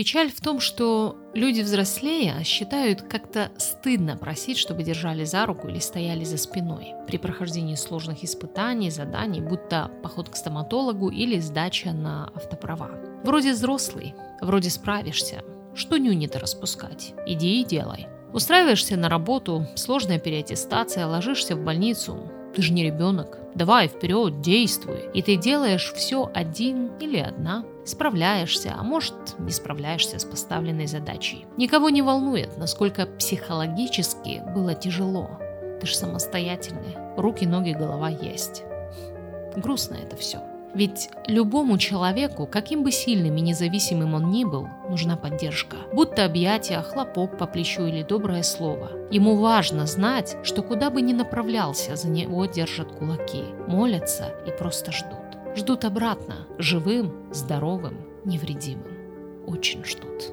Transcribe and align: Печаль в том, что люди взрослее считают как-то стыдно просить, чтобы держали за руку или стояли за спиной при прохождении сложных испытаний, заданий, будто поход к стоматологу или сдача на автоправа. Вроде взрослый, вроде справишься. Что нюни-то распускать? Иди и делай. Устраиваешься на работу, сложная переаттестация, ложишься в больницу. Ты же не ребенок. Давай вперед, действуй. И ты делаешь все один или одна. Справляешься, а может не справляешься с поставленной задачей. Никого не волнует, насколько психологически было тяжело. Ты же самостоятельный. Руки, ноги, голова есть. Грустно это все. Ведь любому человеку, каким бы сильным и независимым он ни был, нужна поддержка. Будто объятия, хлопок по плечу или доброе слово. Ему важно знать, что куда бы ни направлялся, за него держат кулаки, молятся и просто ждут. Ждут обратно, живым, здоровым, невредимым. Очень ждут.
Печаль 0.00 0.32
в 0.32 0.40
том, 0.40 0.60
что 0.60 1.18
люди 1.34 1.60
взрослее 1.60 2.42
считают 2.42 3.02
как-то 3.02 3.50
стыдно 3.58 4.16
просить, 4.16 4.56
чтобы 4.56 4.82
держали 4.82 5.24
за 5.24 5.44
руку 5.44 5.68
или 5.68 5.78
стояли 5.78 6.24
за 6.24 6.38
спиной 6.38 6.94
при 7.06 7.18
прохождении 7.18 7.74
сложных 7.74 8.24
испытаний, 8.24 8.90
заданий, 8.90 9.42
будто 9.42 9.90
поход 10.02 10.30
к 10.30 10.36
стоматологу 10.36 11.10
или 11.10 11.38
сдача 11.38 11.92
на 11.92 12.28
автоправа. 12.34 12.92
Вроде 13.24 13.52
взрослый, 13.52 14.14
вроде 14.40 14.70
справишься. 14.70 15.44
Что 15.74 15.98
нюни-то 15.98 16.38
распускать? 16.38 17.12
Иди 17.26 17.60
и 17.60 17.64
делай. 17.66 18.06
Устраиваешься 18.32 18.96
на 18.96 19.10
работу, 19.10 19.66
сложная 19.76 20.18
переаттестация, 20.18 21.06
ложишься 21.06 21.56
в 21.56 21.62
больницу. 21.62 22.32
Ты 22.60 22.66
же 22.66 22.74
не 22.74 22.84
ребенок. 22.84 23.38
Давай 23.54 23.88
вперед, 23.88 24.42
действуй. 24.42 25.08
И 25.14 25.22
ты 25.22 25.36
делаешь 25.36 25.94
все 25.96 26.30
один 26.34 26.90
или 27.00 27.16
одна. 27.16 27.64
Справляешься, 27.86 28.74
а 28.78 28.82
может 28.82 29.14
не 29.38 29.50
справляешься 29.50 30.18
с 30.18 30.26
поставленной 30.26 30.86
задачей. 30.86 31.46
Никого 31.56 31.88
не 31.88 32.02
волнует, 32.02 32.58
насколько 32.58 33.06
психологически 33.06 34.42
было 34.54 34.74
тяжело. 34.74 35.30
Ты 35.80 35.86
же 35.86 35.96
самостоятельный. 35.96 36.98
Руки, 37.16 37.46
ноги, 37.46 37.70
голова 37.70 38.10
есть. 38.10 38.62
Грустно 39.56 39.94
это 39.94 40.16
все. 40.16 40.42
Ведь 40.74 41.10
любому 41.26 41.78
человеку, 41.78 42.46
каким 42.46 42.84
бы 42.84 42.92
сильным 42.92 43.36
и 43.36 43.40
независимым 43.40 44.14
он 44.14 44.30
ни 44.30 44.44
был, 44.44 44.68
нужна 44.88 45.16
поддержка. 45.16 45.76
Будто 45.92 46.24
объятия, 46.24 46.80
хлопок 46.82 47.38
по 47.38 47.46
плечу 47.46 47.86
или 47.86 48.02
доброе 48.02 48.42
слово. 48.42 48.90
Ему 49.10 49.36
важно 49.36 49.86
знать, 49.86 50.36
что 50.44 50.62
куда 50.62 50.90
бы 50.90 51.02
ни 51.02 51.12
направлялся, 51.12 51.96
за 51.96 52.08
него 52.08 52.46
держат 52.46 52.92
кулаки, 52.92 53.44
молятся 53.66 54.32
и 54.46 54.50
просто 54.50 54.92
ждут. 54.92 55.18
Ждут 55.56 55.84
обратно, 55.84 56.46
живым, 56.58 57.32
здоровым, 57.32 57.96
невредимым. 58.24 58.96
Очень 59.46 59.84
ждут. 59.84 60.32